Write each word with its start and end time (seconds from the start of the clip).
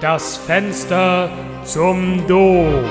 Das 0.00 0.38
Fenster 0.38 1.30
zum 1.62 2.26
Doof. 2.26 2.88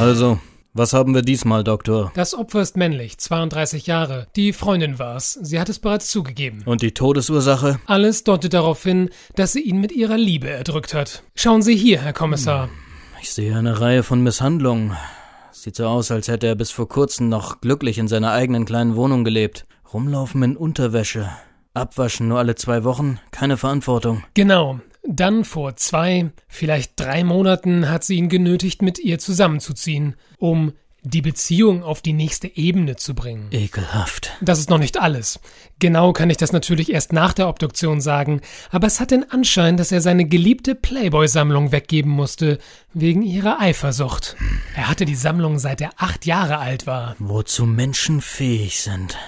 Also, 0.00 0.38
was 0.72 0.94
haben 0.94 1.14
wir 1.14 1.20
diesmal, 1.20 1.62
Doktor? 1.62 2.10
Das 2.14 2.34
Opfer 2.34 2.62
ist 2.62 2.74
männlich, 2.78 3.18
32 3.18 3.86
Jahre. 3.86 4.26
Die 4.34 4.54
Freundin 4.54 4.98
war's. 4.98 5.38
Sie 5.42 5.60
hat 5.60 5.68
es 5.68 5.78
bereits 5.78 6.10
zugegeben. 6.10 6.62
Und 6.64 6.80
die 6.80 6.92
Todesursache? 6.92 7.78
Alles 7.84 8.24
deutet 8.24 8.54
darauf 8.54 8.82
hin, 8.82 9.10
dass 9.36 9.52
sie 9.52 9.60
ihn 9.60 9.78
mit 9.78 9.92
ihrer 9.92 10.16
Liebe 10.16 10.48
erdrückt 10.48 10.94
hat. 10.94 11.22
Schauen 11.34 11.60
Sie 11.60 11.76
hier, 11.76 12.00
Herr 12.00 12.14
Kommissar. 12.14 12.70
Ich 13.20 13.30
sehe 13.34 13.54
eine 13.54 13.78
Reihe 13.78 14.02
von 14.02 14.22
Misshandlungen. 14.22 14.96
Sieht 15.52 15.76
so 15.76 15.86
aus, 15.86 16.10
als 16.10 16.28
hätte 16.28 16.46
er 16.46 16.54
bis 16.54 16.70
vor 16.70 16.88
kurzem 16.88 17.28
noch 17.28 17.60
glücklich 17.60 17.98
in 17.98 18.08
seiner 18.08 18.32
eigenen 18.32 18.64
kleinen 18.64 18.96
Wohnung 18.96 19.22
gelebt. 19.22 19.66
Rumlaufen 19.92 20.42
in 20.42 20.56
Unterwäsche. 20.56 21.28
Abwaschen 21.74 22.28
nur 22.28 22.38
alle 22.38 22.54
zwei 22.54 22.84
Wochen. 22.84 23.18
Keine 23.30 23.56
Verantwortung. 23.56 24.22
Genau. 24.34 24.80
Dann 25.06 25.44
vor 25.44 25.76
zwei, 25.76 26.30
vielleicht 26.48 26.92
drei 26.98 27.24
Monaten 27.24 27.90
hat 27.90 28.04
sie 28.04 28.16
ihn 28.16 28.30
genötigt, 28.30 28.80
mit 28.80 28.98
ihr 28.98 29.18
zusammenzuziehen, 29.18 30.16
um 30.38 30.72
die 31.02 31.20
Beziehung 31.20 31.82
auf 31.82 32.00
die 32.00 32.14
nächste 32.14 32.56
Ebene 32.56 32.96
zu 32.96 33.14
bringen. 33.14 33.48
Ekelhaft. 33.50 34.32
Das 34.40 34.58
ist 34.58 34.70
noch 34.70 34.78
nicht 34.78 34.98
alles. 34.98 35.38
Genau 35.78 36.14
kann 36.14 36.30
ich 36.30 36.38
das 36.38 36.52
natürlich 36.52 36.90
erst 36.90 37.12
nach 37.12 37.34
der 37.34 37.48
Obduktion 37.48 38.00
sagen, 38.00 38.40
aber 38.70 38.86
es 38.86 39.00
hat 39.00 39.10
den 39.10 39.30
Anschein, 39.30 39.76
dass 39.76 39.92
er 39.92 40.00
seine 40.00 40.24
geliebte 40.24 40.74
Playboy-Sammlung 40.74 41.72
weggeben 41.72 42.10
musste, 42.10 42.58
wegen 42.94 43.20
ihrer 43.20 43.60
Eifersucht. 43.60 44.36
Er 44.74 44.88
hatte 44.88 45.04
die 45.04 45.14
Sammlung 45.14 45.58
seit 45.58 45.82
er 45.82 45.90
acht 45.98 46.24
Jahre 46.24 46.56
alt 46.58 46.86
war. 46.86 47.16
Wozu 47.18 47.66
Menschen 47.66 48.22
fähig 48.22 48.80
sind. 48.80 49.18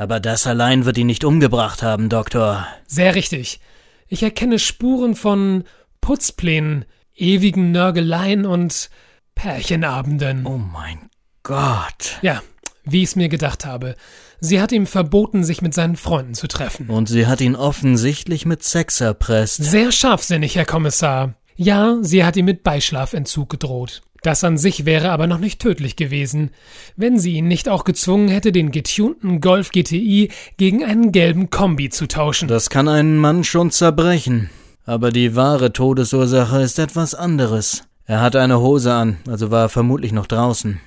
Aber 0.00 0.18
das 0.18 0.46
allein 0.46 0.86
wird 0.86 0.96
ihn 0.96 1.08
nicht 1.08 1.24
umgebracht 1.24 1.82
haben, 1.82 2.08
Doktor. 2.08 2.66
Sehr 2.86 3.14
richtig. 3.14 3.60
Ich 4.08 4.22
erkenne 4.22 4.58
Spuren 4.58 5.14
von 5.14 5.64
Putzplänen, 6.00 6.86
ewigen 7.14 7.70
Nörgeleien 7.70 8.46
und 8.46 8.88
Pärchenabenden. 9.34 10.46
Oh 10.46 10.56
mein 10.56 11.10
Gott. 11.42 12.18
Ja, 12.22 12.40
wie 12.84 13.02
ich 13.02 13.10
es 13.10 13.16
mir 13.16 13.28
gedacht 13.28 13.66
habe. 13.66 13.94
Sie 14.40 14.58
hat 14.62 14.72
ihm 14.72 14.86
verboten, 14.86 15.44
sich 15.44 15.60
mit 15.60 15.74
seinen 15.74 15.96
Freunden 15.96 16.32
zu 16.32 16.48
treffen. 16.48 16.88
Und 16.88 17.10
sie 17.10 17.26
hat 17.26 17.42
ihn 17.42 17.54
offensichtlich 17.54 18.46
mit 18.46 18.62
Sex 18.64 19.02
erpresst. 19.02 19.62
Sehr 19.62 19.92
scharfsinnig, 19.92 20.56
Herr 20.56 20.64
Kommissar. 20.64 21.34
Ja, 21.62 21.98
sie 22.00 22.24
hat 22.24 22.38
ihm 22.38 22.46
mit 22.46 22.62
Beischlafentzug 22.62 23.50
gedroht. 23.50 24.00
Das 24.22 24.44
an 24.44 24.56
sich 24.56 24.86
wäre 24.86 25.10
aber 25.10 25.26
noch 25.26 25.36
nicht 25.36 25.60
tödlich 25.60 25.94
gewesen, 25.94 26.52
wenn 26.96 27.18
sie 27.18 27.34
ihn 27.34 27.48
nicht 27.48 27.68
auch 27.68 27.84
gezwungen 27.84 28.28
hätte, 28.28 28.50
den 28.50 28.70
getunten 28.70 29.42
Golf 29.42 29.68
GTI 29.70 30.30
gegen 30.56 30.82
einen 30.82 31.12
gelben 31.12 31.50
Kombi 31.50 31.90
zu 31.90 32.08
tauschen. 32.08 32.48
Das 32.48 32.70
kann 32.70 32.88
einen 32.88 33.18
Mann 33.18 33.44
schon 33.44 33.70
zerbrechen. 33.70 34.48
Aber 34.86 35.10
die 35.10 35.36
wahre 35.36 35.70
Todesursache 35.74 36.62
ist 36.62 36.78
etwas 36.78 37.14
anderes. 37.14 37.84
Er 38.06 38.22
hatte 38.22 38.40
eine 38.40 38.60
Hose 38.60 38.94
an, 38.94 39.18
also 39.28 39.50
war 39.50 39.66
er 39.66 39.68
vermutlich 39.68 40.12
noch 40.12 40.26
draußen. 40.26 40.80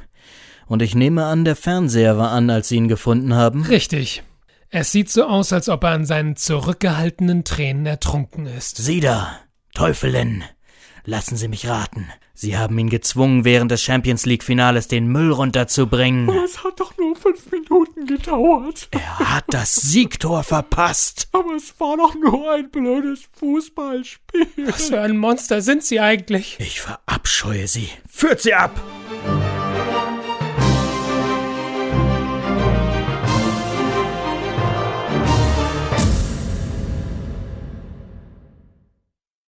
Und 0.65 0.81
ich 0.81 0.95
nehme 0.95 1.25
an, 1.25 1.45
der 1.45 1.55
Fernseher 1.55 2.17
war 2.17 2.31
an, 2.31 2.49
als 2.49 2.69
sie 2.69 2.77
ihn 2.77 2.87
gefunden 2.87 3.35
haben. 3.35 3.61
Richtig. 3.61 4.23
Es 4.71 4.91
sieht 4.91 5.11
so 5.11 5.25
aus, 5.25 5.53
als 5.53 5.69
ob 5.69 5.83
er 5.83 5.91
an 5.91 6.05
seinen 6.05 6.35
zurückgehaltenen 6.35 7.43
Tränen 7.43 7.85
ertrunken 7.85 8.47
ist. 8.47 8.77
Sie 8.77 9.01
da, 9.01 9.37
Teufelin. 9.75 10.43
Lassen 11.05 11.35
Sie 11.35 11.47
mich 11.49 11.67
raten. 11.67 12.07
Sie 12.33 12.57
haben 12.57 12.77
ihn 12.79 12.89
gezwungen, 12.89 13.45
während 13.45 13.71
des 13.71 13.83
Champions 13.83 14.25
League 14.25 14.43
Finales 14.43 14.87
den 14.87 15.07
Müll 15.07 15.31
runterzubringen. 15.31 16.29
Es 16.43 16.63
hat 16.63 16.79
doch 16.79 16.97
nur 16.97 17.15
fünf 17.15 17.51
Minuten 17.51 18.05
gedauert. 18.05 18.87
Er 18.91 19.19
hat 19.19 19.45
das 19.49 19.75
Siegtor 19.75 20.43
verpasst. 20.43 21.27
Aber 21.31 21.53
es 21.55 21.79
war 21.79 21.97
doch 21.97 22.15
nur 22.15 22.51
ein 22.51 22.71
blödes 22.71 23.27
Fußballspiel. 23.37 24.47
Was 24.65 24.89
für 24.89 25.01
ein 25.01 25.17
Monster 25.17 25.61
sind 25.61 25.83
Sie 25.83 25.99
eigentlich? 25.99 26.57
Ich 26.59 26.81
verabscheue 26.81 27.67
Sie. 27.67 27.89
Führt 28.09 28.41
sie 28.41 28.53
ab! 28.53 28.71